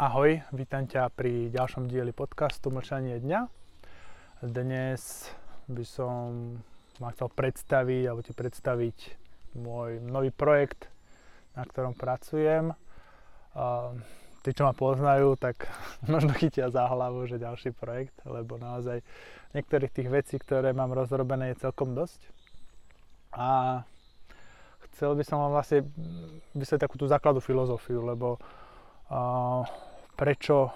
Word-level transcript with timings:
Ahoj, 0.00 0.40
vítam 0.56 0.88
ťa 0.88 1.12
pri 1.12 1.52
ďalšom 1.52 1.84
dieli 1.84 2.16
podcastu 2.16 2.72
Mlčanie 2.72 3.20
dňa. 3.20 3.40
Dnes 4.40 5.28
by 5.68 5.84
som 5.84 6.56
ma 7.04 7.12
chcel 7.12 7.28
predstaviť, 7.28 8.08
alebo 8.08 8.24
ti 8.24 8.32
predstaviť 8.32 8.96
môj 9.60 10.00
nový 10.00 10.32
projekt, 10.32 10.88
na 11.52 11.68
ktorom 11.68 11.92
pracujem. 11.92 12.72
Tí, 14.40 14.50
čo 14.56 14.64
ma 14.64 14.72
poznajú, 14.72 15.36
tak 15.36 15.68
možno 16.08 16.32
chytia 16.32 16.72
za 16.72 16.88
hlavu, 16.88 17.28
že 17.28 17.36
ďalší 17.36 17.76
projekt, 17.76 18.16
lebo 18.24 18.56
naozaj 18.56 19.04
niektorých 19.52 19.92
tých 19.92 20.08
vecí, 20.08 20.40
ktoré 20.40 20.72
mám 20.72 20.96
rozrobené, 20.96 21.52
je 21.52 21.68
celkom 21.68 21.92
dosť. 21.92 22.24
A 23.36 23.84
chcel 24.88 25.12
by 25.12 25.28
som 25.28 25.44
vám 25.44 25.60
vlastne 25.60 25.84
vysvetliť 26.56 26.88
takú 26.88 26.96
tú 26.96 27.04
základnú 27.04 27.44
filozofiu, 27.44 28.00
lebo 28.00 28.40
uh, 28.40 29.89
prečo 30.20 30.68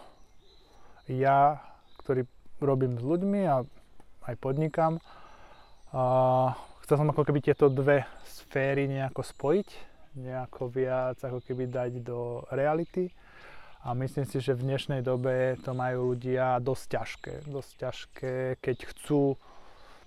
ja, 1.04 1.60
ktorý 2.00 2.24
robím 2.64 2.96
s 2.96 3.04
ľuďmi 3.04 3.40
a 3.44 3.60
aj 4.24 4.34
podnikám, 4.40 4.96
a 5.92 6.56
chcel 6.80 6.96
som 6.96 7.12
ako 7.12 7.28
keby 7.28 7.44
tieto 7.44 7.68
dve 7.68 8.08
sféry 8.24 8.88
nejako 8.88 9.20
spojiť, 9.20 9.68
nejako 10.16 10.72
viac 10.72 11.20
ako 11.20 11.44
keby 11.44 11.68
dať 11.68 12.00
do 12.00 12.42
reality. 12.50 13.12
A 13.84 13.92
myslím 13.92 14.24
si, 14.24 14.40
že 14.40 14.56
v 14.56 14.64
dnešnej 14.64 15.04
dobe 15.04 15.60
to 15.60 15.76
majú 15.76 16.16
ľudia 16.16 16.56
dosť 16.64 16.84
ťažké. 16.88 17.34
Dosť 17.44 17.72
ťažké, 17.84 18.34
keď 18.64 18.76
chcú 18.90 19.36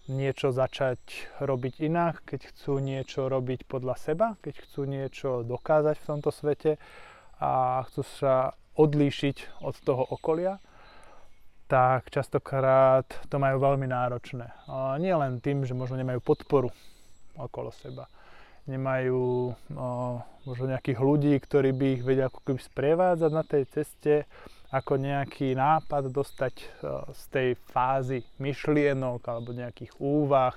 niečo 0.09 0.50
začať 0.50 1.30
robiť 1.38 1.86
inak, 1.86 2.26
keď 2.26 2.50
chcú 2.50 2.81
niečo 2.81 3.30
robiť 3.30 3.70
podľa 3.70 3.95
seba, 4.02 4.28
keď 4.42 4.66
chcú 4.66 4.81
niečo 4.90 5.30
dokázať 5.45 5.95
v 6.02 6.08
tomto 6.09 6.34
svete 6.34 6.81
a 7.38 7.86
chcú 7.86 8.02
sa 8.02 8.58
odlíšiť 8.78 9.66
od 9.66 9.75
toho 9.81 10.06
okolia, 10.06 10.61
tak 11.67 12.08
častokrát 12.08 13.03
to 13.28 13.36
majú 13.36 13.59
veľmi 13.59 13.92
náročné. 13.92 14.47
Nie 15.03 15.20
len 15.20 15.44
tým, 15.44 15.67
že 15.67 15.75
možno 15.75 16.00
nemajú 16.00 16.23
podporu 16.23 16.72
okolo 17.36 17.75
seba. 17.75 18.08
Nemajú 18.67 19.52
o, 19.52 19.55
možno 20.44 20.66
nejakých 20.67 21.00
ľudí, 21.00 21.31
ktorí 21.39 21.72
by 21.72 21.86
ich 21.88 22.03
vedeli 22.03 22.28
ako 22.28 22.44
keby 22.44 22.59
sprevádzať 22.59 23.31
na 23.31 23.44
tej 23.48 23.64
ceste, 23.72 24.28
ako 24.75 25.00
nejaký 25.00 25.55
nápad 25.55 26.11
dostať 26.11 26.55
o, 26.59 26.67
z 27.16 27.23
tej 27.31 27.50
fázy 27.72 28.28
myšlienok 28.44 29.23
alebo 29.23 29.55
nejakých 29.55 29.95
úvah 30.03 30.52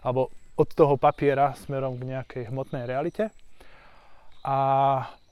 alebo 0.00 0.32
od 0.56 0.68
toho 0.72 0.96
papiera 0.96 1.52
smerom 1.52 2.00
k 2.00 2.16
nejakej 2.16 2.42
hmotnej 2.48 2.88
realite. 2.88 3.28
A 4.44 4.60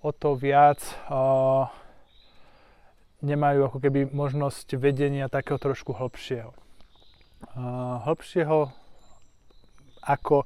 o 0.04 0.12
to 0.12 0.36
viac 0.36 0.84
o, 1.08 1.64
nemajú 3.22 3.70
ako 3.70 3.78
keby 3.78 4.10
možnosť 4.10 4.74
vedenia 4.76 5.30
takého 5.30 5.56
trošku 5.56 5.94
hlbšieho. 5.94 6.50
Uh, 7.54 8.02
hlbšieho 8.06 8.70
ako 10.02 10.44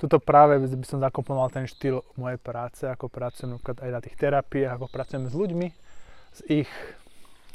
tuto 0.00 0.16
práve 0.18 0.56
by 0.58 0.86
som 0.88 0.98
zakomponoval 0.98 1.52
ten 1.52 1.68
štýl 1.68 2.02
mojej 2.16 2.40
práce, 2.40 2.82
ako 2.88 3.12
pracujem 3.12 3.60
aj 3.60 3.90
na 3.92 4.00
tých 4.00 4.16
terapiách, 4.16 4.80
ako 4.80 4.86
pracujem 4.88 5.28
s 5.28 5.34
ľuďmi, 5.36 5.68
s 6.32 6.40
ich 6.48 6.70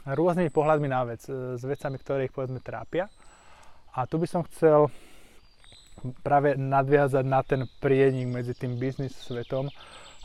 rôznymi 0.06 0.53
pohľadmi 0.53 0.88
na 0.88 1.02
vec, 1.09 1.26
s 1.26 1.64
vecami, 1.66 1.98
ktoré 1.98 2.30
ich 2.30 2.36
povedzme 2.36 2.61
trápia. 2.61 3.09
A 3.98 4.06
tu 4.06 4.22
by 4.22 4.28
som 4.30 4.45
chcel 4.45 4.94
práve 6.22 6.53
nadviazať 6.53 7.26
na 7.26 7.42
ten 7.42 7.66
prienik 7.81 8.30
medzi 8.30 8.53
tým 8.53 8.78
biznis 8.78 9.17
svetom 9.17 9.72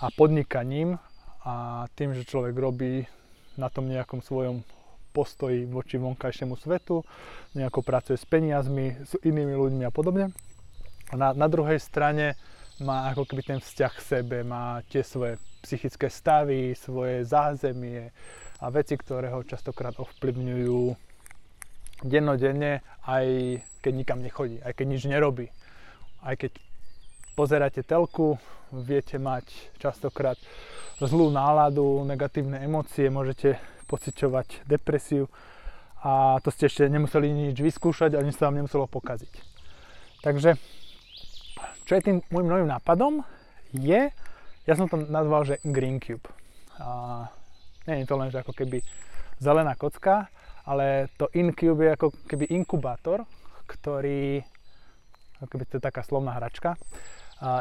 a 0.05 0.13
podnikaním 0.13 1.01
a 1.41 1.87
tým, 1.97 2.13
že 2.13 2.29
človek 2.29 2.53
robí 2.53 3.09
na 3.57 3.73
tom 3.73 3.91
nejakom 3.91 4.23
svojom 4.23 4.63
postoji 5.11 5.67
voči 5.67 5.99
vonkajšiemu 5.99 6.55
svetu, 6.55 7.03
nejako 7.59 7.83
pracuje 7.83 8.15
s 8.15 8.27
peniazmi, 8.27 8.95
s 9.03 9.19
inými 9.27 9.55
ľuďmi 9.59 9.83
a 9.87 9.91
podobne. 9.91 10.31
A 11.11 11.15
na, 11.19 11.35
na 11.35 11.51
druhej 11.51 11.83
strane 11.83 12.39
má 12.81 13.11
ako 13.11 13.27
keby 13.27 13.43
ten 13.43 13.61
vzťah 13.61 13.93
k 13.93 14.07
sebe, 14.07 14.37
má 14.47 14.81
tie 14.87 15.03
svoje 15.03 15.37
psychické 15.61 16.07
stavy, 16.07 16.79
svoje 16.79 17.27
zázemie 17.27 18.15
a 18.63 18.67
veci, 18.71 18.95
ktoré 18.95 19.35
ho 19.35 19.43
častokrát 19.43 19.99
ovplyvňujú 19.99 20.95
dennodenne, 22.07 22.81
aj 23.05 23.27
keď 23.85 23.93
nikam 23.93 24.21
nechodí, 24.25 24.63
aj 24.65 24.73
keď 24.73 24.87
nič 24.89 25.03
nerobí. 25.05 25.47
Aj 26.25 26.37
keď 26.37 26.57
pozeráte 27.41 27.81
telku, 27.81 28.37
viete 28.69 29.17
mať 29.17 29.49
častokrát 29.81 30.37
zlú 31.01 31.33
náladu, 31.33 32.05
negatívne 32.05 32.61
emócie, 32.61 33.09
môžete 33.09 33.57
pociťovať 33.89 34.69
depresiu 34.69 35.25
a 36.05 36.37
to 36.45 36.53
ste 36.53 36.69
ešte 36.69 36.85
nemuseli 36.93 37.33
nič 37.33 37.57
vyskúšať 37.57 38.13
a 38.13 38.21
nič 38.21 38.37
sa 38.37 38.53
vám 38.53 38.61
nemuselo 38.61 38.85
pokaziť. 38.85 39.33
Takže, 40.21 40.61
čo 41.89 41.93
je 41.97 42.05
tým 42.05 42.21
môjim 42.29 42.53
novým 42.53 42.69
nápadom, 42.69 43.25
je, 43.73 44.13
ja 44.69 44.75
som 44.77 44.85
to 44.85 45.01
nazval, 45.01 45.49
že 45.49 45.65
Green 45.65 45.97
Cube. 45.97 46.29
A 46.77 47.25
nie 47.89 48.05
je 48.05 48.09
to 48.13 48.21
len, 48.21 48.29
že 48.29 48.45
ako 48.45 48.53
keby 48.53 48.85
zelená 49.41 49.81
kocka, 49.81 50.29
ale 50.69 51.09
to 51.17 51.33
InCube 51.33 51.89
je 51.89 51.97
ako 51.97 52.13
keby 52.29 52.53
inkubátor, 52.53 53.25
ktorý, 53.65 54.45
ako 55.41 55.49
keby 55.57 55.65
to 55.65 55.81
je 55.81 55.89
taká 55.89 56.05
slovná 56.05 56.37
hračka, 56.37 56.77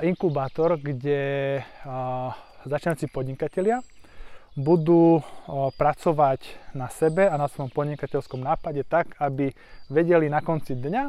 inkubátor, 0.03 0.75
kde 0.75 1.59
začínajúci 2.67 3.07
podnikatelia 3.07 3.79
budú 4.59 5.23
pracovať 5.79 6.44
na 6.75 6.91
sebe 6.91 7.23
a 7.31 7.40
na 7.40 7.47
svojom 7.47 7.72
podnikateľskom 7.72 8.44
nápade 8.44 8.84
tak, 8.84 9.16
aby 9.23 9.56
vedeli 9.88 10.28
na 10.28 10.44
konci 10.44 10.75
dňa 10.75 11.03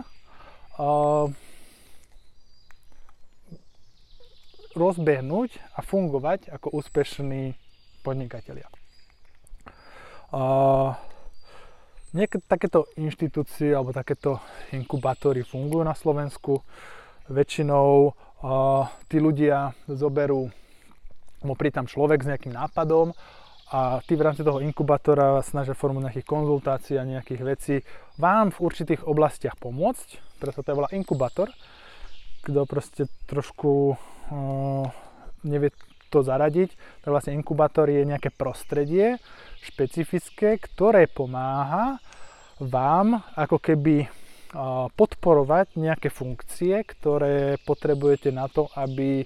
rozbehnúť 4.70 5.50
a 5.74 5.82
fungovať 5.82 6.54
ako 6.54 6.78
úspešní 6.78 7.58
podnikatelia. 8.06 8.70
Niekedy 12.14 12.42
takéto 12.46 12.86
inštitúcie 12.94 13.74
alebo 13.74 13.90
takéto 13.90 14.38
inkubátory 14.70 15.42
fungujú 15.42 15.82
na 15.82 15.98
Slovensku. 15.98 16.62
Väčšinou 17.30 18.14
tí 19.08 19.16
ľudia 19.20 19.76
zoberú, 19.84 20.48
príde 21.56 21.76
tam 21.76 21.88
človek 21.88 22.24
s 22.24 22.30
nejakým 22.32 22.56
nápadom 22.56 23.12
a 23.70 24.02
tí 24.02 24.18
v 24.18 24.24
rámci 24.26 24.42
toho 24.42 24.58
inkubátora 24.58 25.44
snažia 25.46 25.78
formu 25.78 26.02
nejakých 26.02 26.26
konzultácií 26.26 26.96
a 26.98 27.06
nejakých 27.06 27.42
vecí 27.46 27.76
vám 28.18 28.50
v 28.50 28.58
určitých 28.66 29.06
oblastiach 29.06 29.54
pomôcť, 29.60 30.40
preto 30.42 30.64
to 30.64 30.68
je 30.72 30.78
volá 30.78 30.90
inkubátor, 30.90 31.52
kto 32.42 32.64
proste 32.66 33.06
trošku 33.28 33.94
uh, 33.94 34.86
nevie 35.44 35.70
to 36.10 36.26
zaradiť, 36.26 36.74
tak 37.04 37.10
vlastne 37.14 37.38
inkubátor 37.38 37.86
je 37.86 38.02
nejaké 38.02 38.34
prostredie 38.34 39.22
špecifické, 39.62 40.58
ktoré 40.58 41.06
pomáha 41.06 42.02
vám 42.58 43.22
ako 43.38 43.62
keby 43.62 44.10
podporovať 44.98 45.78
nejaké 45.78 46.10
funkcie, 46.10 46.82
ktoré 46.82 47.56
potrebujete 47.62 48.34
na 48.34 48.50
to, 48.50 48.66
aby 48.74 49.22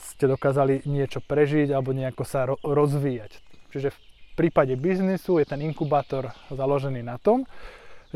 ste 0.00 0.24
dokázali 0.24 0.84
niečo 0.88 1.20
prežiť 1.20 1.72
alebo 1.72 1.92
nejako 1.92 2.24
sa 2.24 2.48
rozvíjať. 2.48 3.36
Čiže 3.72 3.92
v 3.92 3.98
prípade 4.36 4.72
biznisu 4.80 5.40
je 5.40 5.46
ten 5.48 5.60
inkubátor 5.60 6.32
založený 6.48 7.04
na 7.04 7.20
tom, 7.20 7.44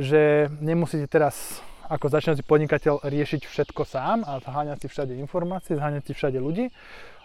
že 0.00 0.48
nemusíte 0.64 1.06
teraz 1.06 1.60
ako 1.84 2.08
začínajúci 2.08 2.48
podnikateľ 2.48 3.04
riešiť 3.04 3.44
všetko 3.44 3.84
sám 3.84 4.24
a 4.24 4.40
zháňať 4.40 4.84
si 4.84 4.88
všade 4.88 5.12
informácie, 5.20 5.76
zháňať 5.76 6.08
si 6.08 6.12
všade 6.16 6.40
ľudí, 6.40 6.72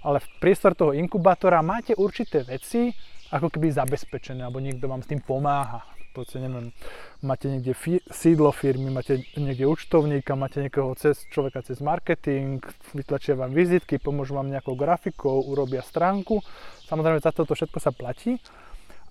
ale 0.03 0.19
v 0.19 0.27
priestor 0.43 0.75
toho 0.75 0.91
inkubátora 0.91 1.63
máte 1.63 1.95
určité 1.95 2.43
veci 2.43 2.91
ako 3.31 3.47
keby 3.47 3.71
zabezpečené, 3.71 4.43
alebo 4.43 4.59
niekto 4.59 4.91
vám 4.91 4.99
s 4.99 5.07
tým 5.07 5.23
pomáha 5.23 5.87
podstate, 6.21 6.43
neviem, 6.43 6.75
máte 7.23 7.47
niekde 7.47 7.71
fi- 7.71 8.03
sídlo 8.11 8.51
firmy, 8.51 8.91
máte 8.91 9.23
niekde 9.39 9.65
účtovníka, 9.65 10.35
máte 10.35 10.59
niekoho 10.59 10.93
cez 10.99 11.23
človeka 11.31 11.63
cez 11.63 11.79
marketing, 11.79 12.59
vytlačia 12.91 13.39
vám 13.39 13.55
vizitky, 13.55 13.97
pomôžu 13.97 14.35
vám 14.35 14.51
nejakou 14.51 14.75
grafikou, 14.75 15.39
urobia 15.47 15.79
stránku. 15.79 16.43
Samozrejme, 16.91 17.23
za 17.23 17.31
toto 17.31 17.55
všetko 17.55 17.79
sa 17.79 17.95
platí. 17.95 18.37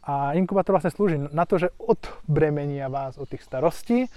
A 0.09 0.33
inkubátor 0.33 0.73
vlastne 0.73 0.89
slúži 0.89 1.21
na 1.21 1.45
to, 1.45 1.61
že 1.61 1.73
odbremenia 1.77 2.89
vás 2.89 3.21
od 3.21 3.29
tých 3.29 3.45
starostí 3.45 4.09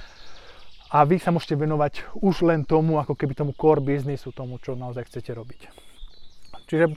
a 0.91 1.07
vy 1.07 1.19
sa 1.19 1.31
môžete 1.31 1.55
venovať 1.55 2.19
už 2.19 2.47
len 2.47 2.67
tomu, 2.67 2.99
ako 2.99 3.15
keby 3.15 3.31
tomu 3.31 3.51
core 3.55 3.79
biznisu, 3.79 4.35
tomu, 4.35 4.59
čo 4.59 4.75
naozaj 4.75 5.07
chcete 5.07 5.31
robiť. 5.31 5.71
Čiže 6.67 6.95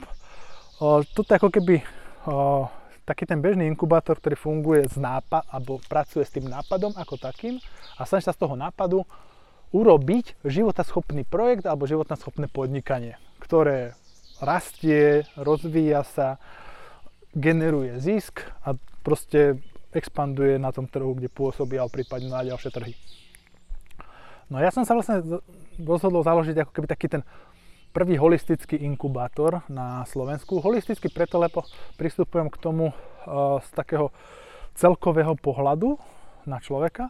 o, 0.79 1.03
toto 1.03 1.31
ako 1.31 1.51
keby 1.51 1.79
o, 2.27 2.67
taký 3.05 3.29
ten 3.29 3.39
bežný 3.39 3.69
inkubátor, 3.69 4.17
ktorý 4.17 4.35
funguje 4.35 4.89
z 4.89 4.97
nápad, 4.97 5.45
alebo 5.53 5.77
pracuje 5.85 6.25
s 6.25 6.33
tým 6.33 6.49
nápadom 6.49 6.97
ako 6.97 7.21
takým 7.21 7.61
a 7.95 8.03
snaží 8.03 8.25
sa 8.25 8.33
z 8.33 8.41
toho 8.41 8.57
nápadu 8.57 9.05
urobiť 9.69 10.41
životaschopný 10.41 11.23
projekt 11.29 11.69
alebo 11.69 11.85
životaschopné 11.85 12.49
podnikanie, 12.49 13.21
ktoré 13.37 13.93
rastie, 14.41 15.23
rozvíja 15.37 16.03
sa, 16.03 16.41
generuje 17.35 17.99
zisk 18.01 18.41
a 18.63 18.73
proste 19.03 19.59
expanduje 19.95 20.59
na 20.59 20.75
tom 20.75 20.87
trhu, 20.87 21.15
kde 21.15 21.31
pôsobí, 21.31 21.79
alebo 21.79 21.95
prípadne 21.95 22.27
na 22.27 22.43
ďalšie 22.43 22.71
trhy. 22.71 22.93
No 24.51 24.59
ja 24.59 24.69
som 24.69 24.83
sa 24.83 24.93
vlastne 24.93 25.41
rozhodol 25.79 26.21
založiť 26.21 26.63
ako 26.63 26.71
keby 26.71 26.87
taký 26.87 27.07
ten 27.09 27.21
prvý 27.95 28.19
holistický 28.19 28.75
inkubátor 28.75 29.63
na 29.71 30.03
Slovensku. 30.03 30.59
Holisticky 30.59 31.07
preto, 31.07 31.39
lebo 31.39 31.63
pristupujem 31.95 32.51
k 32.51 32.59
tomu 32.59 32.91
uh, 32.91 33.63
z 33.63 33.69
takého 33.71 34.11
celkového 34.75 35.39
pohľadu 35.39 35.95
na 36.43 36.59
človeka. 36.59 37.07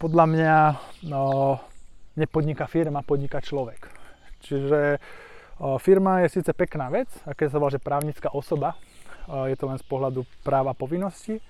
Podľa 0.00 0.24
mňa 0.24 0.56
no, 1.12 1.60
nepodniká 2.16 2.64
firma, 2.64 3.04
podniká 3.04 3.44
človek. 3.44 3.92
Čiže 4.40 4.96
uh, 4.96 5.76
firma 5.76 6.24
je 6.24 6.40
síce 6.40 6.48
pekná 6.56 6.88
vec, 6.88 7.12
aké 7.28 7.52
sa 7.52 7.60
volá, 7.60 7.68
že 7.68 7.84
právnická 7.84 8.32
osoba, 8.32 8.72
uh, 9.28 9.44
je 9.52 9.56
to 9.60 9.68
len 9.68 9.76
z 9.76 9.84
pohľadu 9.84 10.24
práva 10.40 10.72
povinnosti, 10.72 11.44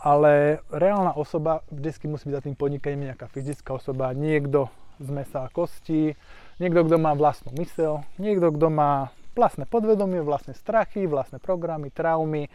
ale 0.00 0.64
reálna 0.72 1.12
osoba 1.12 1.60
vždy 1.68 2.08
musí 2.08 2.32
byť 2.32 2.36
za 2.40 2.44
tým 2.48 2.56
podnikaním 2.56 3.12
nejaká 3.12 3.28
fyzická 3.28 3.76
osoba, 3.76 4.16
niekto 4.16 4.72
z 4.96 5.12
mesa 5.12 5.44
a 5.44 5.52
kostí, 5.52 6.16
Niekto, 6.58 6.90
kto 6.90 6.96
má 6.98 7.14
vlastnú 7.14 7.54
mysel, 7.62 8.02
niekto, 8.18 8.50
kto 8.50 8.66
má 8.66 9.14
vlastné 9.38 9.70
podvedomie, 9.70 10.18
vlastné 10.26 10.58
strachy, 10.58 11.06
vlastné 11.06 11.38
programy, 11.38 11.94
traumy, 11.94 12.50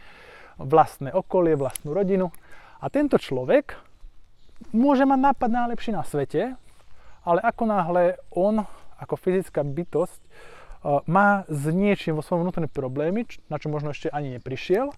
vlastné 0.60 1.08
okolie, 1.16 1.56
vlastnú 1.56 1.96
rodinu. 1.96 2.28
A 2.84 2.92
tento 2.92 3.16
človek 3.16 3.80
môže 4.76 5.08
mať 5.08 5.32
nápad 5.32 5.50
najlepší 5.50 5.96
na 5.96 6.04
svete, 6.04 6.52
ale 7.24 7.40
ako 7.40 7.64
náhle 7.64 8.20
on, 8.36 8.68
ako 9.00 9.16
fyzická 9.16 9.64
bytosť, 9.64 10.20
e, 10.20 10.28
má 11.08 11.48
s 11.48 11.64
niečím 11.72 12.20
vo 12.20 12.22
svojom 12.22 12.44
vnútorné 12.44 12.68
problémy, 12.68 13.24
na 13.48 13.56
čo 13.56 13.72
možno 13.72 13.96
ešte 13.96 14.12
ani 14.12 14.36
neprišiel, 14.36 14.92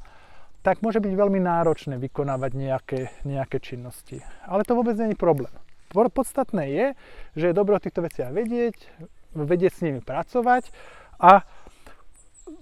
tak 0.67 0.83
môže 0.83 0.99
byť 0.99 1.15
veľmi 1.15 1.39
náročné 1.39 1.95
vykonávať 2.03 2.51
nejaké, 2.59 3.01
nejaké 3.23 3.63
činnosti. 3.63 4.19
Ale 4.51 4.67
to 4.67 4.75
vôbec 4.75 4.99
není 4.99 5.15
problém. 5.15 5.55
Podstatné 5.93 6.65
je, 6.71 6.87
že 7.39 7.45
je 7.51 7.59
dobré 7.59 7.79
o 7.79 7.83
týchto 7.83 8.03
veciach 8.03 8.31
vedieť, 8.35 8.77
vedieť 9.37 9.73
s 9.73 9.85
nimi 9.85 10.01
pracovať 10.03 10.71
a 11.23 11.45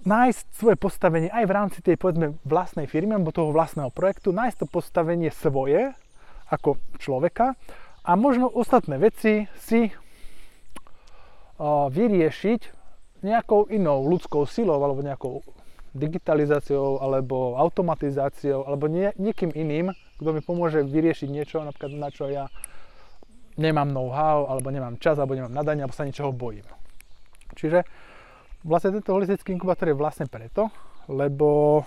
nájsť 0.05 0.45
svoje 0.53 0.77
postavenie 0.77 1.29
aj 1.29 1.45
v 1.45 1.55
rámci 1.55 1.79
tej 1.81 1.97
povedzme 1.97 2.37
vlastnej 2.45 2.89
firmy 2.89 3.17
alebo 3.17 3.33
toho 3.33 3.53
vlastného 3.53 3.93
projektu, 3.93 4.33
nájsť 4.33 4.65
to 4.65 4.67
postavenie 4.69 5.29
svoje 5.29 5.93
ako 6.49 6.77
človeka 7.01 7.57
a 8.05 8.11
možno 8.13 8.49
ostatné 8.49 9.01
veci 9.01 9.49
si 9.61 9.89
vyriešiť 11.89 12.61
nejakou 13.25 13.65
inou 13.73 14.05
ľudskou 14.05 14.45
silou 14.45 14.77
alebo 14.77 15.01
nejakou 15.01 15.41
digitalizáciou 15.95 16.99
alebo 16.99 17.55
automatizáciou 17.55 18.67
alebo 18.67 18.91
nie, 18.91 19.09
niekým 19.15 19.49
iným, 19.55 19.95
kto 20.19 20.29
mi 20.35 20.41
pomôže 20.43 20.83
vyriešiť 20.83 21.29
niečo, 21.31 21.63
napríklad 21.63 21.95
na 21.95 22.09
čo 22.11 22.27
ja 22.27 22.51
nemám 23.55 23.91
know-how, 23.91 24.47
alebo 24.51 24.71
nemám 24.71 24.99
čas, 24.99 25.19
alebo 25.19 25.35
nemám 25.35 25.51
nadanie, 25.55 25.83
alebo 25.83 25.95
sa 25.95 26.07
niečoho 26.07 26.35
bojím. 26.35 26.67
Čiže 27.55 27.87
vlastne 28.67 28.99
tento 28.99 29.15
holistický 29.15 29.55
inkubátor 29.55 29.87
je 29.91 29.97
vlastne 29.97 30.27
preto, 30.27 30.67
lebo 31.07 31.83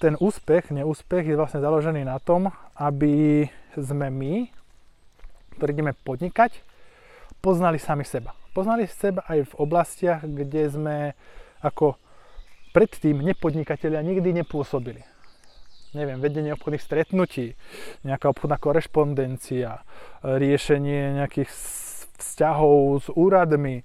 ten 0.00 0.16
úspech, 0.16 0.72
neúspech 0.72 1.28
je 1.28 1.36
vlastne 1.36 1.60
založený 1.60 2.08
na 2.08 2.16
tom, 2.18 2.48
aby 2.80 3.44
sme 3.76 4.08
my, 4.08 4.48
ktorí 5.60 5.70
ideme 5.76 5.92
podnikať, 5.92 6.64
poznali 7.44 7.76
sami 7.76 8.08
seba. 8.08 8.32
Poznali 8.56 8.88
seba 8.88 9.22
aj 9.28 9.52
v 9.52 9.54
oblastiach, 9.60 10.24
kde 10.24 10.72
sme 10.72 10.96
ako 11.60 12.00
predtým 12.72 13.20
nepodnikatelia 13.20 14.00
nikdy 14.00 14.40
nepôsobili 14.40 15.04
neviem, 15.92 16.22
vedenie 16.22 16.54
obchodných 16.54 16.84
stretnutí, 16.84 17.58
nejaká 18.06 18.30
obchodná 18.30 18.56
korešpondencia, 18.60 19.82
riešenie 20.22 21.18
nejakých 21.18 21.50
vzťahov 22.20 23.04
s 23.04 23.08
úradmi, 23.12 23.82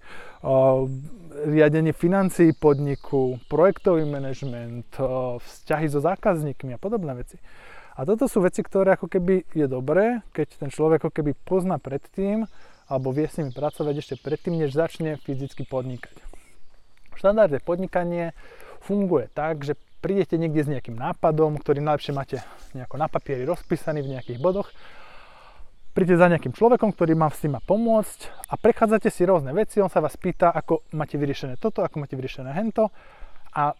riadenie 1.36 1.92
financií 1.92 2.52
podniku, 2.56 3.40
projektový 3.48 4.04
manažment, 4.08 4.88
vzťahy 5.42 5.88
so 5.90 6.00
zákazníkmi 6.04 6.76
a 6.76 6.80
podobné 6.80 7.16
veci. 7.16 7.40
A 7.96 8.04
toto 8.04 8.28
sú 8.28 8.44
veci, 8.44 8.60
ktoré 8.60 9.00
ako 9.00 9.08
keby 9.08 9.56
je 9.56 9.72
dobré, 9.72 10.20
keď 10.36 10.48
ten 10.60 10.70
človek 10.70 11.08
ako 11.08 11.16
keby 11.16 11.32
pozná 11.48 11.80
predtým, 11.80 12.44
alebo 12.92 13.16
vie 13.16 13.26
s 13.26 13.40
nimi 13.40 13.56
pracovať 13.56 13.96
ešte 13.98 14.16
predtým, 14.20 14.60
než 14.60 14.76
začne 14.76 15.16
fyzicky 15.24 15.64
podnikať. 15.64 16.14
Štandardné 17.16 17.64
podnikanie 17.64 18.36
funguje 18.84 19.32
tak, 19.32 19.64
že 19.64 19.80
prídete 20.06 20.38
niekde 20.38 20.62
s 20.62 20.70
nejakým 20.70 20.94
nápadom, 20.94 21.58
ktorý 21.58 21.82
najlepšie 21.82 22.14
máte 22.14 22.38
nejako 22.78 23.02
na 23.02 23.10
papieri 23.10 23.42
rozpísaný 23.42 24.06
v 24.06 24.14
nejakých 24.14 24.38
bodoch, 24.38 24.70
prídete 25.98 26.22
za 26.22 26.30
nejakým 26.30 26.54
človekom, 26.54 26.94
ktorý 26.94 27.18
vám 27.18 27.34
s 27.34 27.42
tým 27.42 27.58
má 27.58 27.62
pomôcť 27.66 28.30
a 28.46 28.54
prechádzate 28.54 29.10
si 29.10 29.26
rôzne 29.26 29.50
veci, 29.58 29.82
on 29.82 29.90
sa 29.90 30.06
vás 30.06 30.14
pýta, 30.14 30.54
ako 30.54 30.86
máte 30.94 31.18
vyriešené 31.18 31.58
toto, 31.58 31.82
ako 31.82 32.06
máte 32.06 32.14
vyriešené 32.14 32.54
hento 32.54 32.94
a 33.50 33.74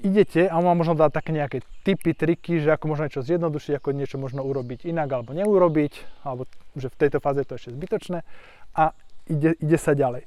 idete 0.00 0.48
a 0.48 0.56
on 0.56 0.64
vám 0.64 0.80
možno 0.80 0.96
dá 0.96 1.12
také 1.12 1.36
nejaké 1.36 1.60
typy, 1.84 2.16
triky, 2.16 2.64
že 2.64 2.72
ako 2.72 2.96
možno 2.96 3.12
niečo 3.12 3.20
zjednodušiť, 3.20 3.76
ako 3.76 3.88
niečo 3.92 4.16
možno 4.16 4.48
urobiť 4.48 4.88
inak 4.88 5.12
alebo 5.12 5.36
neurobiť, 5.36 6.24
alebo 6.24 6.48
že 6.72 6.88
v 6.88 6.96
tejto 7.04 7.20
fáze 7.20 7.44
je 7.44 7.48
to 7.52 7.56
ešte 7.60 7.76
zbytočné 7.76 8.24
a 8.72 8.96
ide, 9.28 9.52
ide 9.60 9.76
sa 9.76 9.92
ďalej. 9.92 10.24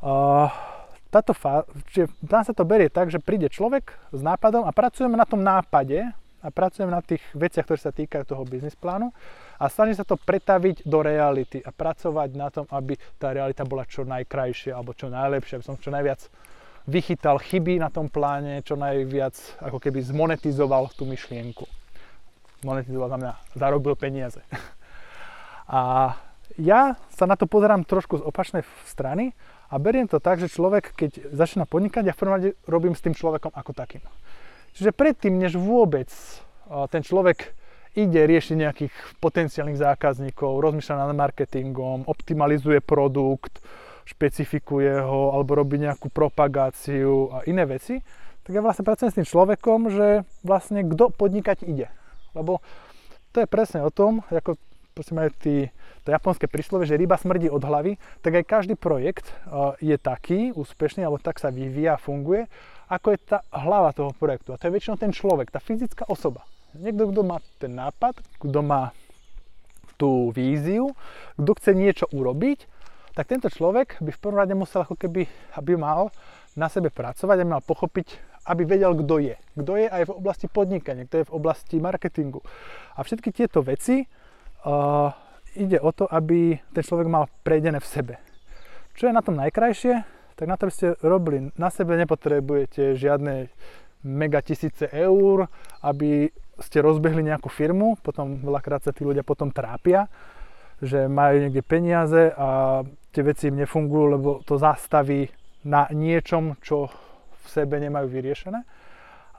Uh, 0.00 0.48
táto 1.10 1.34
fá... 1.34 1.66
čiže 1.90 2.08
tam 2.22 2.42
sa 2.46 2.54
to 2.54 2.62
berie 2.62 2.86
tak, 2.86 3.10
že 3.10 3.18
príde 3.18 3.50
človek 3.50 3.90
s 4.14 4.20
nápadom 4.22 4.64
a 4.64 4.70
pracujeme 4.70 5.18
na 5.18 5.26
tom 5.26 5.42
nápade 5.42 6.06
a 6.40 6.48
pracujeme 6.48 6.88
na 6.88 7.04
tých 7.04 7.20
veciach, 7.36 7.68
ktoré 7.68 7.80
sa 7.82 7.92
týkajú 7.92 8.24
toho 8.24 8.42
biznis 8.48 8.72
plánu 8.78 9.12
a 9.60 9.68
snaží 9.68 9.92
sa 9.92 10.08
to 10.08 10.16
pretaviť 10.16 10.88
do 10.88 11.04
reality 11.04 11.60
a 11.60 11.68
pracovať 11.68 12.30
na 12.32 12.48
tom, 12.48 12.64
aby 12.72 12.96
tá 13.20 13.36
realita 13.36 13.66
bola 13.68 13.84
čo 13.84 14.08
najkrajšia 14.08 14.72
alebo 14.72 14.96
čo 14.96 15.12
najlepšia, 15.12 15.60
aby 15.60 15.66
som 15.66 15.76
čo 15.76 15.92
najviac 15.92 16.20
vychytal 16.88 17.36
chyby 17.36 17.76
na 17.76 17.92
tom 17.92 18.08
pláne, 18.08 18.64
čo 18.64 18.78
najviac 18.78 19.36
ako 19.60 19.76
keby 19.76 20.00
zmonetizoval 20.00 20.88
tú 20.96 21.04
myšlienku. 21.04 21.68
Monetizoval 22.64 23.12
znamená 23.12 23.36
zarobil 23.52 23.92
peniaze. 23.96 24.40
A 25.70 26.12
ja 26.58 26.98
sa 27.14 27.30
na 27.30 27.38
to 27.38 27.46
pozerám 27.46 27.86
trošku 27.86 28.18
z 28.18 28.26
opačnej 28.26 28.66
strany 28.88 29.36
a 29.70 29.74
beriem 29.78 30.10
to 30.10 30.18
tak, 30.18 30.42
že 30.42 30.50
človek, 30.50 30.90
keď 30.98 31.30
začína 31.30 31.64
podnikať, 31.64 32.02
ja 32.02 32.14
v 32.14 32.18
prvom 32.18 32.34
rade 32.34 32.50
robím 32.66 32.98
s 32.98 33.06
tým 33.06 33.14
človekom 33.14 33.54
ako 33.54 33.70
takým. 33.70 34.02
Čiže 34.74 34.90
predtým, 34.90 35.38
než 35.38 35.54
vôbec 35.54 36.10
ten 36.90 37.02
človek 37.06 37.54
ide 37.94 38.22
riešiť 38.22 38.54
nejakých 38.54 38.94
potenciálnych 39.18 39.78
zákazníkov, 39.78 40.62
rozmýšľa 40.62 41.10
nad 41.10 41.14
marketingom, 41.14 42.06
optimalizuje 42.06 42.78
produkt, 42.82 43.62
špecifikuje 44.06 45.02
ho 45.02 45.34
alebo 45.34 45.58
robí 45.58 45.78
nejakú 45.78 46.10
propagáciu 46.10 47.30
a 47.30 47.46
iné 47.46 47.66
veci, 47.66 48.02
tak 48.46 48.50
ja 48.54 48.62
vlastne 48.62 48.86
pracujem 48.86 49.10
s 49.10 49.18
tým 49.22 49.26
človekom, 49.26 49.90
že 49.90 50.22
vlastne 50.42 50.82
kto 50.86 51.14
podnikať 51.14 51.66
ide. 51.66 51.90
Lebo 52.34 52.62
to 53.30 53.42
je 53.42 53.50
presne 53.50 53.82
o 53.86 53.90
tom, 53.90 54.26
ako 54.30 54.58
proste 55.00 55.16
majú 55.16 55.32
tí, 55.40 55.72
to 56.04 56.12
japonské 56.12 56.44
príslove, 56.44 56.84
že 56.84 57.00
ryba 57.00 57.16
smrdí 57.16 57.48
od 57.48 57.64
hlavy, 57.64 57.96
tak 58.20 58.36
aj 58.36 58.44
každý 58.44 58.76
projekt 58.76 59.32
uh, 59.48 59.72
je 59.80 59.96
taký 59.96 60.52
úspešný, 60.52 61.08
alebo 61.08 61.16
tak 61.16 61.40
sa 61.40 61.48
vyvíja 61.48 61.96
a 61.96 62.02
funguje, 62.02 62.44
ako 62.92 63.16
je 63.16 63.18
tá 63.24 63.40
hlava 63.48 63.96
toho 63.96 64.12
projektu. 64.12 64.52
A 64.52 64.60
to 64.60 64.68
je 64.68 64.76
väčšinou 64.76 65.00
ten 65.00 65.08
človek, 65.08 65.48
tá 65.48 65.56
fyzická 65.56 66.04
osoba. 66.12 66.44
Niekto, 66.76 67.16
kto 67.16 67.22
má 67.24 67.40
ten 67.56 67.72
nápad, 67.72 68.20
kto 68.44 68.60
má 68.60 68.92
tú 69.96 70.36
víziu, 70.36 70.92
kto 71.40 71.50
chce 71.56 71.72
niečo 71.72 72.04
urobiť, 72.12 72.68
tak 73.16 73.24
tento 73.32 73.48
človek 73.48 74.04
by 74.04 74.10
v 74.12 74.20
prvom 74.20 74.36
rade 74.36 74.52
musel 74.52 74.84
ako 74.84 75.00
keby, 75.00 75.24
aby 75.56 75.80
mal 75.80 76.12
na 76.60 76.68
sebe 76.68 76.92
pracovať, 76.92 77.40
aby 77.40 77.48
mal 77.56 77.64
pochopiť, 77.64 78.20
aby 78.52 78.68
vedel, 78.68 78.92
kto 79.00 79.16
je. 79.20 79.36
Kto 79.56 79.72
je 79.80 79.86
aj 79.88 80.02
v 80.08 80.12
oblasti 80.12 80.46
podnikania, 80.48 81.08
kto 81.08 81.16
je 81.24 81.28
v 81.28 81.34
oblasti 81.34 81.76
marketingu. 81.80 82.44
A 82.96 83.04
všetky 83.04 83.32
tieto 83.32 83.64
veci 83.64 84.06
uh, 84.64 85.10
ide 85.56 85.80
o 85.80 85.90
to, 85.92 86.06
aby 86.06 86.60
ten 86.74 86.82
človek 86.84 87.08
mal 87.10 87.26
prejdené 87.42 87.80
v 87.82 87.90
sebe. 87.90 88.14
Čo 88.94 89.10
je 89.10 89.16
na 89.16 89.22
tom 89.24 89.38
najkrajšie? 89.38 89.94
Tak 90.36 90.46
na 90.48 90.56
to, 90.56 90.68
by 90.68 90.72
ste 90.72 90.86
robili 91.04 91.52
na 91.56 91.68
sebe, 91.68 91.96
nepotrebujete 92.00 92.96
žiadne 92.96 93.52
mega 94.04 94.40
tisíce 94.40 94.88
eur, 94.88 95.52
aby 95.84 96.32
ste 96.60 96.84
rozbehli 96.84 97.24
nejakú 97.24 97.48
firmu, 97.48 97.96
potom 98.00 98.40
veľakrát 98.40 98.84
sa 98.84 98.92
tí 98.92 99.04
ľudia 99.04 99.24
potom 99.24 99.52
trápia, 99.52 100.08
že 100.80 101.08
majú 101.08 101.44
niekde 101.44 101.60
peniaze 101.64 102.32
a 102.36 102.80
tie 103.12 103.22
veci 103.24 103.52
im 103.52 103.60
nefungujú, 103.60 104.04
lebo 104.16 104.30
to 104.44 104.56
zastaví 104.56 105.28
na 105.64 105.88
niečom, 105.92 106.56
čo 106.64 106.88
v 107.44 107.46
sebe 107.48 107.76
nemajú 107.80 108.08
vyriešené. 108.08 108.64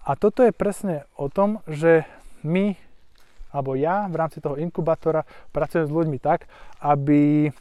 A 0.01 0.11
toto 0.17 0.41
je 0.41 0.53
presne 0.53 1.05
o 1.17 1.29
tom, 1.29 1.61
že 1.69 2.05
my 2.41 2.77
alebo 3.51 3.75
ja 3.75 4.07
v 4.07 4.15
rámci 4.15 4.39
toho 4.39 4.55
inkubátora 4.55 5.27
pracujem 5.51 5.85
s 5.87 5.91
ľuďmi 5.91 6.17
tak, 6.23 6.47
aby 6.83 7.51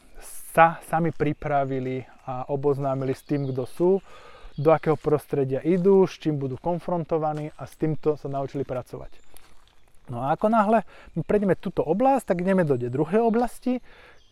sa 0.50 0.82
sami 0.90 1.14
pripravili 1.14 2.02
a 2.26 2.46
oboznámili 2.50 3.14
s 3.14 3.22
tým, 3.22 3.50
kto 3.50 3.62
sú, 3.66 3.90
do 4.60 4.74
akého 4.74 4.98
prostredia 4.98 5.62
idú, 5.62 6.04
s 6.04 6.18
čím 6.20 6.36
budú 6.36 6.58
konfrontovaní 6.60 7.54
a 7.54 7.64
s 7.64 7.78
týmto 7.78 8.18
sa 8.20 8.28
naučili 8.28 8.66
pracovať. 8.66 9.08
No 10.10 10.26
a 10.26 10.34
ako 10.34 10.50
náhle 10.50 10.82
my 11.14 11.22
prejdeme 11.22 11.54
túto 11.54 11.86
oblasť, 11.86 12.34
tak 12.34 12.42
ideme 12.42 12.66
do 12.66 12.74
druhej 12.76 13.22
oblasti, 13.22 13.78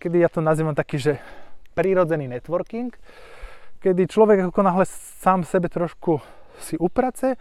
kedy 0.02 0.20
ja 0.20 0.28
to 0.28 0.42
nazývam 0.42 0.74
taký, 0.74 0.98
že 0.98 1.12
prírodzený 1.78 2.26
networking, 2.26 2.90
kedy 3.78 4.10
človek 4.10 4.50
ako 4.50 4.60
náhle 4.66 4.84
sám 5.22 5.46
sebe 5.46 5.70
trošku 5.70 6.18
si 6.58 6.74
uprace 6.74 7.38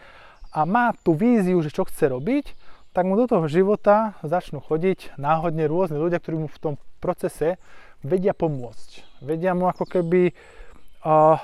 a 0.54 0.64
má 0.70 0.94
tú 1.02 1.18
víziu, 1.18 1.58
že 1.66 1.74
čo 1.74 1.90
chce 1.90 2.14
robiť, 2.14 2.54
tak 2.98 3.06
mu 3.06 3.14
do 3.14 3.30
toho 3.30 3.46
života 3.46 4.18
začnú 4.26 4.58
chodiť 4.58 5.22
náhodne 5.22 5.70
rôzne 5.70 6.02
ľudia, 6.02 6.18
ktorí 6.18 6.42
mu 6.42 6.50
v 6.50 6.58
tom 6.58 6.74
procese 6.98 7.62
vedia 8.02 8.34
pomôcť. 8.34 9.22
Vedia 9.22 9.54
mu 9.54 9.70
ako 9.70 9.86
keby, 9.86 10.34
uh, 11.06 11.38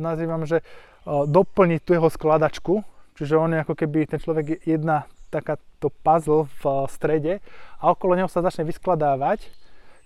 nazývam, 0.00 0.48
že 0.48 0.64
uh, 0.64 1.28
doplniť 1.28 1.80
tú 1.84 1.92
jeho 1.92 2.08
skladačku, 2.08 2.80
čiže 3.20 3.36
on 3.36 3.52
je 3.52 3.60
ako 3.60 3.76
keby, 3.76 4.08
ten 4.08 4.16
človek 4.16 4.56
je 4.56 4.80
jedna 4.80 5.04
takáto 5.28 5.92
puzzle 6.00 6.48
v 6.64 6.88
strede 6.88 7.44
a 7.76 7.92
okolo 7.92 8.16
neho 8.16 8.32
sa 8.32 8.40
začne 8.40 8.64
vyskladávať 8.64 9.60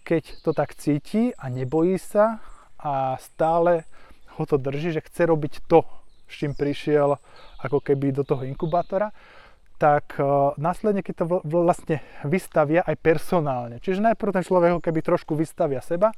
keď 0.04 0.44
to 0.44 0.52
tak 0.52 0.76
cíti 0.76 1.32
a 1.32 1.48
nebojí 1.48 1.96
sa 1.96 2.44
a 2.76 3.16
stále 3.16 3.88
ho 4.36 4.44
to 4.44 4.60
drží, 4.60 4.92
že 4.92 5.00
chce 5.00 5.24
robiť 5.32 5.64
to, 5.64 5.80
s 6.28 6.44
čím 6.44 6.52
prišiel 6.52 7.16
ako 7.64 7.80
keby 7.80 8.12
do 8.12 8.20
toho 8.20 8.44
inkubátora, 8.44 9.16
tak 9.78 10.16
uh, 10.22 10.54
následne, 10.56 11.02
keď 11.02 11.14
to 11.22 11.24
vlastne 11.44 11.98
vystavia 12.22 12.80
aj 12.86 12.96
personálne. 13.00 13.76
Čiže 13.82 14.00
najprv 14.00 14.40
ten 14.40 14.44
človek 14.46 14.80
keby 14.80 15.00
trošku 15.02 15.34
vystavia 15.34 15.82
seba, 15.82 16.14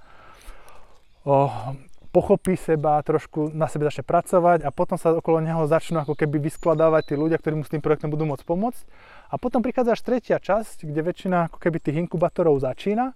pochopí 2.14 2.56
seba, 2.56 3.02
trošku 3.02 3.52
na 3.52 3.68
sebe 3.68 3.84
začne 3.84 4.06
pracovať 4.06 4.64
a 4.64 4.70
potom 4.72 4.96
sa 4.96 5.12
okolo 5.12 5.44
neho 5.44 5.68
začnú 5.68 6.00
ako 6.00 6.16
keby 6.16 6.48
vyskladávať 6.48 7.12
tí 7.12 7.14
ľudia, 7.18 7.36
ktorí 7.36 7.60
mu 7.60 7.64
s 7.66 7.72
tým 7.75 7.84
projektom 7.84 8.08
budú 8.08 8.25
môcť 8.25 8.46
pomôcť. 8.46 8.82
A 9.28 9.36
potom 9.36 9.60
prichádza 9.60 9.98
až 9.98 10.00
tretia 10.00 10.40
časť, 10.40 10.88
kde 10.88 11.02
väčšina 11.02 11.52
ako 11.52 11.58
keby 11.60 11.76
tých 11.82 12.00
inkubátorov 12.00 12.62
začína 12.62 13.12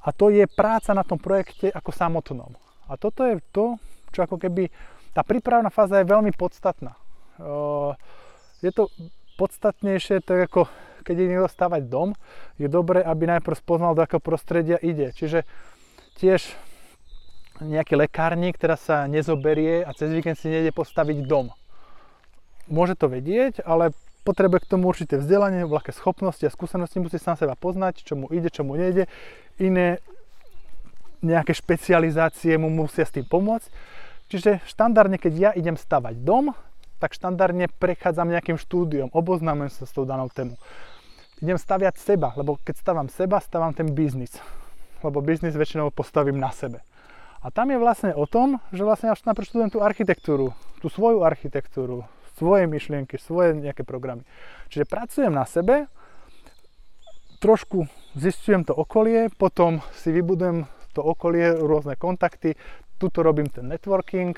a 0.00 0.08
to 0.16 0.32
je 0.32 0.48
práca 0.48 0.96
na 0.96 1.04
tom 1.04 1.20
projekte 1.20 1.68
ako 1.68 1.92
samotnom. 1.92 2.56
A 2.88 2.96
toto 2.96 3.28
je 3.28 3.44
to, 3.52 3.76
čo 4.14 4.24
ako 4.24 4.40
keby 4.40 4.72
tá 5.12 5.20
prípravná 5.20 5.68
fáza 5.68 6.00
je 6.00 6.08
veľmi 6.08 6.32
podstatná. 6.32 6.96
Je 8.64 8.72
to 8.72 8.88
podstatnejšie, 9.40 10.20
tak 10.20 10.52
ako 10.52 10.68
keď 11.00 11.16
je 11.16 11.26
niekto 11.32 11.48
stavať 11.48 11.88
dom, 11.88 12.12
je 12.60 12.68
dobré, 12.68 13.00
aby 13.00 13.24
najprv 13.24 13.56
spoznal, 13.56 13.96
do 13.96 14.04
akého 14.04 14.20
prostredia 14.20 14.76
ide. 14.76 15.16
Čiže 15.16 15.48
tiež 16.20 16.44
nejaký 17.64 17.96
lekárnik 17.96 18.60
teraz 18.60 18.84
sa 18.84 19.08
nezoberie 19.08 19.80
a 19.84 19.90
cez 19.96 20.12
víkend 20.12 20.36
si 20.36 20.52
nejde 20.52 20.72
postaviť 20.76 21.24
dom. 21.24 21.52
Môže 22.68 22.96
to 22.96 23.08
vedieť, 23.08 23.64
ale 23.64 23.96
potrebuje 24.22 24.64
k 24.64 24.70
tomu 24.76 24.92
určité 24.92 25.16
vzdelanie, 25.16 25.64
veľké 25.64 25.92
schopnosti 25.96 26.44
a 26.44 26.52
skúsenosti, 26.52 27.00
musí 27.00 27.16
sám 27.16 27.40
seba 27.40 27.56
poznať, 27.56 28.04
čo 28.04 28.14
mu 28.16 28.28
ide, 28.28 28.52
čo 28.52 28.62
mu 28.62 28.76
nejde. 28.76 29.08
Iné 29.56 30.04
nejaké 31.20 31.52
špecializácie 31.52 32.56
mu 32.56 32.72
musia 32.72 33.04
s 33.04 33.12
tým 33.12 33.28
pomôcť. 33.28 33.68
Čiže 34.30 34.62
štandardne, 34.64 35.18
keď 35.18 35.32
ja 35.34 35.50
idem 35.52 35.74
stavať 35.74 36.22
dom, 36.22 36.54
tak 37.00 37.16
štandardne 37.16 37.72
prechádzam 37.80 38.28
nejakým 38.28 38.60
štúdiom, 38.60 39.08
oboznámujem 39.16 39.72
sa 39.72 39.88
s 39.88 39.96
tou 39.96 40.04
danou 40.04 40.28
tému. 40.28 40.60
Idem 41.40 41.56
staviať 41.56 41.96
seba, 41.96 42.36
lebo 42.36 42.60
keď 42.60 42.76
stavám 42.76 43.08
seba, 43.08 43.40
stavám 43.40 43.72
ten 43.72 43.88
biznis. 43.96 44.36
Lebo 45.00 45.24
biznis 45.24 45.56
väčšinou 45.56 45.88
postavím 45.88 46.36
na 46.36 46.52
sebe. 46.52 46.84
A 47.40 47.48
tam 47.48 47.72
je 47.72 47.80
vlastne 47.80 48.12
o 48.12 48.28
tom, 48.28 48.60
že 48.68 48.84
vlastne 48.84 49.08
ja 49.08 49.16
najprv 49.16 49.48
študujem 49.48 49.72
tú 49.72 49.80
architektúru, 49.80 50.52
tú 50.84 50.92
svoju 50.92 51.24
architektúru, 51.24 52.04
svoje 52.36 52.68
myšlienky, 52.68 53.16
svoje 53.16 53.56
nejaké 53.56 53.80
programy. 53.80 54.28
Čiže 54.68 54.84
pracujem 54.84 55.32
na 55.32 55.48
sebe, 55.48 55.88
trošku 57.40 57.88
zistujem 58.12 58.68
to 58.68 58.76
okolie, 58.76 59.32
potom 59.32 59.80
si 59.96 60.12
vybudujem 60.12 60.68
to 60.92 61.00
okolie, 61.00 61.56
rôzne 61.56 61.96
kontakty, 61.96 62.60
tuto 63.00 63.24
robím 63.24 63.48
ten 63.48 63.64
networking 63.64 64.36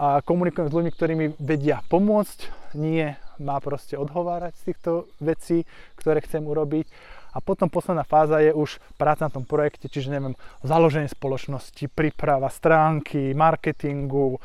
a 0.00 0.24
komunikujem 0.24 0.72
s 0.72 0.76
ľuďmi, 0.80 0.92
ktorí 0.96 1.12
mi 1.12 1.26
vedia 1.36 1.84
pomôcť, 1.92 2.72
nie 2.80 3.12
má 3.36 3.60
proste 3.60 4.00
odhovárať 4.00 4.56
z 4.56 4.62
týchto 4.72 4.90
vecí, 5.20 5.68
ktoré 6.00 6.24
chcem 6.24 6.40
urobiť. 6.40 6.88
A 7.36 7.44
potom 7.44 7.68
posledná 7.68 8.02
fáza 8.02 8.40
je 8.40 8.50
už 8.50 8.80
práca 8.96 9.28
na 9.28 9.30
tom 9.30 9.44
projekte, 9.44 9.92
čiže 9.92 10.08
neviem, 10.08 10.34
založenie 10.64 11.06
spoločnosti, 11.06 11.84
príprava 11.92 12.48
stránky, 12.48 13.36
marketingu, 13.36 14.40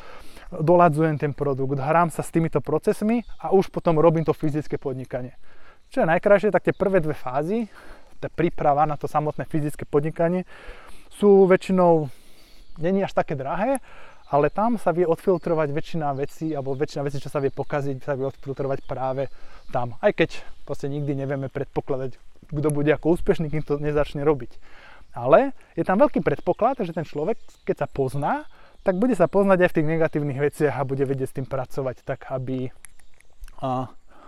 doladzujem 0.52 1.18
ten 1.18 1.32
produkt, 1.32 1.80
hrám 1.80 2.12
sa 2.12 2.22
s 2.22 2.30
týmito 2.36 2.60
procesmi 2.60 3.24
a 3.40 3.56
už 3.56 3.72
potom 3.72 3.96
robím 3.98 4.28
to 4.28 4.36
fyzické 4.36 4.76
podnikanie. 4.76 5.40
Čo 5.90 6.04
je 6.04 6.12
najkrajšie, 6.12 6.52
tak 6.52 6.68
tie 6.68 6.76
prvé 6.76 7.00
dve 7.00 7.16
fázy, 7.16 7.72
tá 8.20 8.28
príprava 8.28 8.84
na 8.84 9.00
to 9.00 9.08
samotné 9.08 9.48
fyzické 9.48 9.88
podnikanie, 9.88 10.44
sú 11.16 11.48
väčšinou, 11.48 12.12
není 12.78 13.02
až 13.02 13.16
také 13.16 13.40
drahé, 13.40 13.80
ale 14.34 14.50
tam 14.50 14.82
sa 14.82 14.90
vie 14.90 15.06
odfiltrovať 15.06 15.70
väčšina 15.70 16.14
vecí, 16.18 16.54
alebo 16.58 16.74
väčšina 16.74 17.06
vecí, 17.06 17.22
čo 17.22 17.30
sa 17.30 17.38
vie 17.38 17.54
pokaziť, 17.54 18.02
sa 18.02 18.18
vie 18.18 18.26
odfiltrovať 18.26 18.86
práve 18.90 19.30
tam. 19.70 19.94
Aj 20.02 20.10
keď 20.10 20.42
proste 20.66 20.90
nikdy 20.90 21.14
nevieme 21.14 21.46
predpokladať, 21.52 22.18
kto 22.50 22.68
bude 22.74 22.90
ako 22.90 23.18
úspešný, 23.18 23.54
kým 23.54 23.62
to 23.62 23.78
nezačne 23.78 24.26
robiť. 24.26 24.58
Ale 25.14 25.54
je 25.78 25.86
tam 25.86 26.02
veľký 26.02 26.26
predpoklad, 26.26 26.82
že 26.82 26.92
ten 26.92 27.06
človek, 27.06 27.38
keď 27.64 27.86
sa 27.86 27.88
pozná, 27.88 28.50
tak 28.86 29.02
bude 29.02 29.18
sa 29.18 29.26
poznať 29.26 29.66
aj 29.66 29.70
v 29.72 29.76
tých 29.82 29.90
negatívnych 29.98 30.40
veciach 30.42 30.76
a 30.78 30.86
bude 30.86 31.06
vedieť 31.06 31.30
s 31.30 31.38
tým 31.42 31.48
pracovať 31.50 32.06
tak, 32.06 32.30
aby 32.30 32.70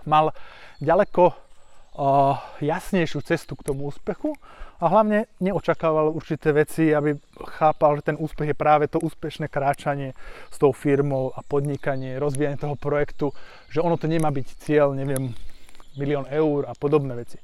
mal 0.07 0.33
ďaleko 0.81 1.46
jasnejšiu 2.61 3.25
cestu 3.25 3.57
k 3.57 3.73
tomu 3.73 3.89
úspechu 3.89 4.37
a 4.77 4.85
hlavne 4.85 5.25
neočakával 5.41 6.13
určité 6.13 6.53
veci, 6.53 6.93
aby 6.93 7.17
chápal, 7.57 7.97
že 7.97 8.13
ten 8.13 8.17
úspech 8.21 8.53
je 8.53 8.57
práve 8.57 8.85
to 8.85 9.01
úspešné 9.01 9.49
kráčanie 9.49 10.13
s 10.53 10.61
tou 10.61 10.69
firmou 10.69 11.33
a 11.33 11.41
podnikanie, 11.41 12.21
rozvíjanie 12.21 12.61
toho 12.61 12.77
projektu, 12.77 13.33
že 13.73 13.81
ono 13.81 13.97
to 13.97 14.05
nemá 14.05 14.29
byť 14.29 14.47
cieľ, 14.61 14.93
neviem, 14.93 15.33
milión 15.97 16.29
eur 16.29 16.69
a 16.69 16.77
podobné 16.77 17.17
veci. 17.17 17.41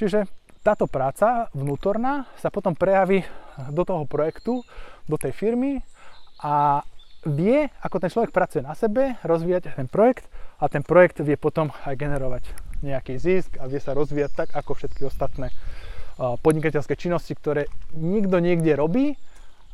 Čiže 0.00 0.24
táto 0.64 0.88
práca 0.88 1.52
vnútorná 1.52 2.24
sa 2.40 2.48
potom 2.48 2.72
prejaví 2.72 3.20
do 3.68 3.84
toho 3.84 4.08
projektu, 4.08 4.64
do 5.04 5.20
tej 5.20 5.36
firmy 5.36 5.84
a 6.40 6.80
vie, 7.28 7.68
ako 7.84 8.00
ten 8.00 8.08
človek 8.08 8.32
pracuje 8.32 8.64
na 8.64 8.72
sebe, 8.72 9.20
rozvíjať 9.20 9.76
ten 9.76 9.86
projekt 9.92 10.24
a 10.56 10.72
ten 10.72 10.80
projekt 10.80 11.20
vie 11.20 11.36
potom 11.36 11.68
aj 11.84 11.94
generovať 12.00 12.61
nejaký 12.82 13.16
zisk 13.16 13.56
a 13.62 13.70
vie 13.70 13.78
sa 13.78 13.94
rozvíjať 13.94 14.32
tak, 14.34 14.48
ako 14.52 14.74
všetky 14.76 15.06
ostatné 15.06 15.54
podnikateľské 16.18 16.94
činnosti, 16.98 17.32
ktoré 17.32 17.70
nikto 17.96 18.38
niekde 18.38 18.76
robí, 18.76 19.16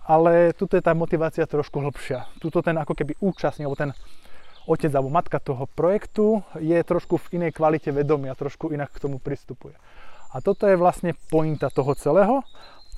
ale 0.08 0.56
tuto 0.56 0.78
je 0.78 0.84
tá 0.84 0.96
motivácia 0.96 1.44
trošku 1.44 1.82
hlbšia. 1.82 2.24
Tuto 2.40 2.64
ten 2.64 2.78
ako 2.78 2.96
keby 2.96 3.18
účastník, 3.20 3.68
alebo 3.68 3.76
ten 3.76 3.92
otec 4.68 4.92
alebo 4.92 5.12
matka 5.12 5.40
toho 5.40 5.64
projektu 5.68 6.44
je 6.60 6.76
trošku 6.80 7.16
v 7.16 7.40
inej 7.40 7.56
kvalite 7.56 7.92
vedomia, 7.92 8.36
trošku 8.36 8.72
inak 8.72 8.92
k 8.92 9.02
tomu 9.02 9.20
pristupuje. 9.20 9.76
A 10.32 10.44
toto 10.44 10.68
je 10.68 10.76
vlastne 10.76 11.16
pointa 11.32 11.72
toho 11.72 11.96
celého, 11.96 12.44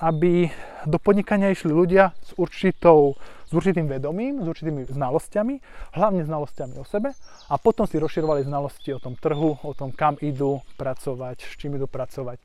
aby 0.00 0.48
do 0.88 0.96
podnikania 0.96 1.52
išli 1.52 1.70
ľudia 1.70 2.16
s 2.24 2.32
určitou 2.40 3.20
s 3.50 3.52
určitým 3.52 3.90
vedomím, 3.90 4.38
s 4.38 4.46
určitými 4.46 4.86
znalosťami, 4.86 5.54
hlavne 5.98 6.22
znalosťami 6.22 6.78
o 6.78 6.86
sebe 6.86 7.10
a 7.50 7.54
potom 7.58 7.82
si 7.82 7.98
rozširovali 7.98 8.46
znalosti 8.46 8.94
o 8.94 9.02
tom 9.02 9.18
trhu, 9.18 9.58
o 9.66 9.74
tom, 9.74 9.90
kam 9.90 10.14
idú 10.22 10.62
pracovať, 10.78 11.50
s 11.50 11.58
čím 11.58 11.74
idú 11.74 11.90
pracovať. 11.90 12.38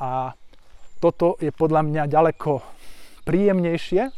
A 0.00 0.32
toto 0.96 1.36
je 1.44 1.52
podľa 1.52 1.84
mňa 1.84 2.02
ďaleko 2.08 2.64
príjemnejšie, 3.28 4.08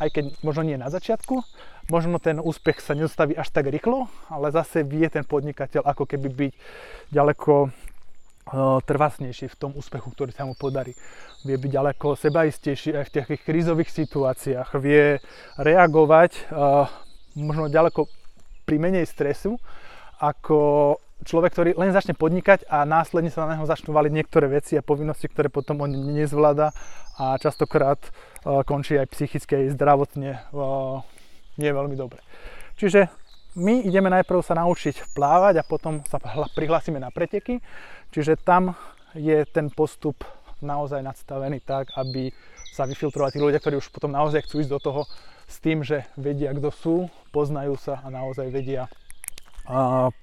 aj 0.00 0.08
keď 0.08 0.24
možno 0.40 0.64
nie 0.64 0.80
na 0.80 0.88
začiatku, 0.88 1.44
možno 1.92 2.16
ten 2.16 2.40
úspech 2.40 2.80
sa 2.80 2.96
nedostaví 2.96 3.36
až 3.36 3.52
tak 3.52 3.68
rýchlo, 3.68 4.08
ale 4.32 4.48
zase 4.48 4.88
vie 4.88 5.04
ten 5.12 5.28
podnikateľ 5.28 5.84
ako 5.84 6.08
keby 6.08 6.28
byť 6.32 6.52
ďaleko 7.12 7.68
trvácnejší 8.86 9.48
v 9.48 9.58
tom 9.58 9.70
úspechu, 9.78 10.10
ktorý 10.10 10.34
sa 10.34 10.42
mu 10.42 10.58
podarí. 10.58 10.92
Vie 11.46 11.54
byť 11.54 11.70
ďaleko 11.70 12.18
sebaistejší 12.18 12.98
aj 12.98 13.04
v 13.06 13.12
tých 13.14 13.42
krízových 13.46 13.90
situáciách. 13.90 14.74
Vie 14.82 15.22
reagovať 15.56 16.50
možno 17.38 17.70
ďaleko 17.70 18.10
pri 18.66 18.76
menej 18.82 19.06
stresu 19.06 19.56
ako 20.22 20.98
človek, 21.22 21.50
ktorý 21.54 21.70
len 21.78 21.94
začne 21.94 22.18
podnikať 22.18 22.66
a 22.66 22.82
následne 22.82 23.30
sa 23.30 23.46
na 23.46 23.54
neho 23.54 23.66
začnú 23.66 23.94
valiť 23.94 24.10
niektoré 24.10 24.50
veci 24.50 24.74
a 24.74 24.82
povinnosti, 24.82 25.30
ktoré 25.30 25.46
potom 25.46 25.86
on 25.86 25.90
nezvláda 25.90 26.74
a 27.14 27.38
častokrát 27.38 28.02
končí 28.42 28.98
aj 28.98 29.06
psychicky, 29.14 29.54
aj 29.54 29.78
zdravotne 29.78 30.42
nie 31.62 31.70
veľmi 31.70 31.94
dobre. 31.94 32.18
Čiže 32.74 33.06
my 33.56 33.84
ideme 33.84 34.08
najprv 34.08 34.40
sa 34.40 34.56
naučiť 34.56 35.12
plávať 35.12 35.60
a 35.60 35.66
potom 35.66 36.00
sa 36.08 36.16
prihlásime 36.56 36.96
na 36.96 37.12
preteky, 37.12 37.60
čiže 38.08 38.40
tam 38.40 38.72
je 39.12 39.44
ten 39.44 39.68
postup 39.68 40.24
naozaj 40.64 41.04
nadstavený 41.04 41.60
tak, 41.60 41.92
aby 41.98 42.32
sa 42.72 42.88
vyfiltrovali 42.88 43.36
tí 43.36 43.40
ľudia, 43.42 43.60
ktorí 43.60 43.76
už 43.76 43.92
potom 43.92 44.14
naozaj 44.14 44.48
chcú 44.48 44.64
ísť 44.64 44.72
do 44.72 44.80
toho 44.80 45.02
s 45.44 45.60
tým, 45.60 45.84
že 45.84 46.08
vedia, 46.16 46.56
kto 46.56 46.70
sú, 46.72 46.94
poznajú 47.28 47.76
sa 47.76 48.00
a 48.00 48.08
naozaj 48.08 48.48
vedia 48.48 48.88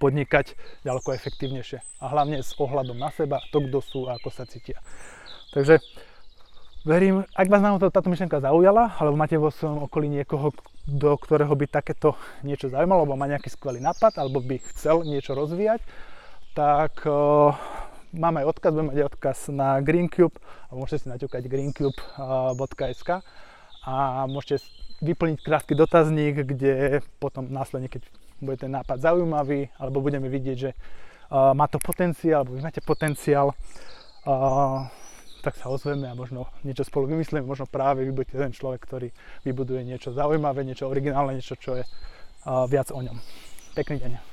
podnikať 0.01 0.57
ďaleko 0.83 1.15
efektívnejšie. 1.15 1.79
A 2.01 2.05
hlavne 2.11 2.41
s 2.43 2.51
ohľadom 2.57 2.97
na 2.97 3.13
seba, 3.13 3.39
to, 3.53 3.61
kto 3.63 3.79
sú 3.79 3.99
a 4.09 4.17
ako 4.17 4.33
sa 4.33 4.43
cítia. 4.49 4.81
Takže 5.53 5.79
verím, 6.87 7.27
ak 7.35 7.47
vás 7.51 7.63
náhodou 7.63 7.91
táto 7.91 8.07
myšlienka 8.07 8.39
zaujala, 8.39 8.95
alebo 8.99 9.19
máte 9.19 9.35
vo 9.35 9.51
svojom 9.51 9.87
okolí 9.89 10.07
niekoho, 10.07 10.55
do 10.87 11.11
ktorého 11.19 11.51
by 11.53 11.65
takéto 11.67 12.15
niečo 12.41 12.71
zaujímalo, 12.71 13.03
alebo 13.03 13.19
má 13.19 13.27
nejaký 13.27 13.51
skvelý 13.51 13.83
nápad, 13.83 14.19
alebo 14.19 14.39
by 14.39 14.57
chcel 14.73 15.03
niečo 15.03 15.35
rozvíjať, 15.35 15.83
tak 16.55 17.03
uh, 17.05 17.53
mám 18.15 18.39
aj 18.41 18.45
odkaz, 18.55 18.71
budem 18.73 18.89
mať 18.89 18.99
odkaz 19.11 19.37
na 19.51 19.79
Greencube, 19.83 20.35
a 20.69 20.71
môžete 20.77 21.05
si 21.05 21.07
naťukať 21.11 21.43
greencube.sk 21.49 23.09
a 23.85 23.95
môžete 24.27 24.63
vyplniť 24.99 25.39
krátky 25.39 25.73
dotazník, 25.75 26.43
kde 26.43 26.99
potom 27.23 27.47
následne, 27.47 27.87
keď 27.87 28.03
bude 28.39 28.57
ten 28.59 28.71
nápad 28.71 28.99
zaujímavý, 29.03 29.71
alebo 29.79 30.03
budeme 30.03 30.27
vidieť, 30.31 30.57
že 30.57 30.71
uh, 30.75 31.51
má 31.51 31.67
to 31.67 31.79
potenciál, 31.79 32.43
alebo 32.43 32.55
vy 32.55 32.63
máte 32.63 32.81
potenciál, 32.83 33.51
uh, 34.27 34.87
tak 35.39 35.55
sa 35.55 35.71
ozveme 35.71 36.07
a 36.07 36.15
možno 36.15 36.47
niečo 36.67 36.83
spolu 36.83 37.07
vymyslíme, 37.09 37.43
možno 37.43 37.65
práve 37.65 38.03
vy 38.03 38.11
budete 38.11 38.37
ten 38.37 38.51
človek, 38.51 38.79
ktorý 38.83 39.07
vybuduje 39.47 39.81
niečo 39.87 40.11
zaujímavé, 40.11 40.67
niečo 40.67 40.91
originálne, 40.91 41.39
niečo, 41.39 41.55
čo 41.55 41.79
je 41.79 41.83
uh, 41.83 42.67
viac 42.67 42.91
o 42.91 42.99
ňom. 42.99 43.17
Pekný 43.73 43.97
deň. 44.03 44.28